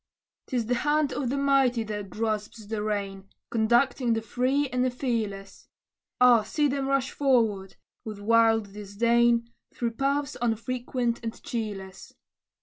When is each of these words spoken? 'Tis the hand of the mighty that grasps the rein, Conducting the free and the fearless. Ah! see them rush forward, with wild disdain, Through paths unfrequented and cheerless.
'Tis 0.47 0.65
the 0.65 0.73
hand 0.81 1.13
of 1.13 1.29
the 1.29 1.37
mighty 1.37 1.83
that 1.83 2.09
grasps 2.09 2.65
the 2.65 2.81
rein, 2.81 3.29
Conducting 3.51 4.13
the 4.13 4.21
free 4.23 4.67
and 4.69 4.83
the 4.83 4.89
fearless. 4.89 5.67
Ah! 6.19 6.41
see 6.41 6.67
them 6.67 6.87
rush 6.87 7.11
forward, 7.11 7.75
with 8.03 8.19
wild 8.19 8.73
disdain, 8.73 9.51
Through 9.75 9.91
paths 9.91 10.35
unfrequented 10.41 11.23
and 11.23 11.43
cheerless. 11.43 12.13